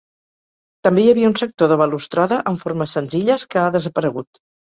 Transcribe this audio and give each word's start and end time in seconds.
També 0.87 1.03
hi 1.03 1.11
havia 1.11 1.29
un 1.31 1.35
sector 1.41 1.69
de 1.73 1.77
balustrada, 1.81 2.41
amb 2.53 2.63
formes 2.63 2.97
senzilles, 2.99 3.47
que 3.53 3.63
ha 3.65 3.69
desaparegut. 3.79 4.43